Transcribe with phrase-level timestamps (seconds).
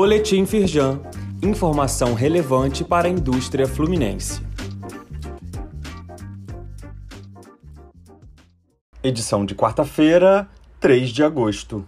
[0.00, 1.00] Boletim Firjan.
[1.42, 4.40] Informação relevante para a indústria fluminense.
[9.02, 10.48] Edição de quarta-feira,
[10.78, 11.84] 3 de agosto.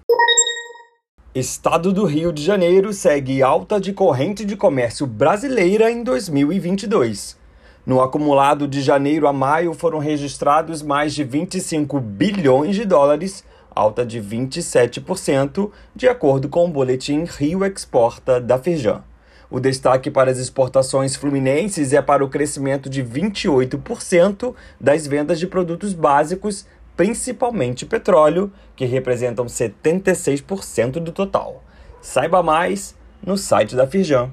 [1.33, 7.39] Estado do Rio de Janeiro segue alta de corrente de comércio brasileira em 2022.
[7.87, 13.45] No acumulado de janeiro a maio foram registrados mais de 25 bilhões de dólares,
[13.75, 19.03] alta de 27%, de acordo com o boletim Rio Exporta da Firjan.
[19.51, 25.47] O destaque para as exportações fluminenses é para o crescimento de 28% das vendas de
[25.47, 26.67] produtos básicos,
[26.97, 31.65] principalmente petróleo, que representam 76% do total.
[32.01, 32.95] Saiba mais
[33.25, 34.31] no site da Firjan.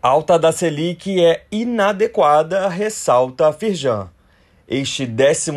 [0.00, 4.08] Alta da Selic é inadequada, ressalta a Firjan.
[4.68, 5.50] Este 12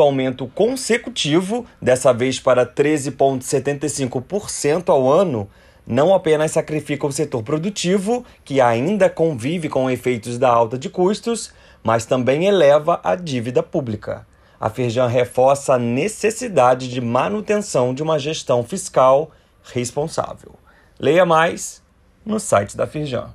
[0.00, 5.46] aumento consecutivo, dessa vez para 13,75% ao ano,
[5.86, 11.52] não apenas sacrifica o setor produtivo, que ainda convive com efeitos da alta de custos,
[11.84, 14.26] mas também eleva a dívida pública.
[14.58, 19.30] A Firjan reforça a necessidade de manutenção de uma gestão fiscal
[19.62, 20.54] responsável.
[20.98, 21.82] Leia mais
[22.24, 23.34] no site da Firjan.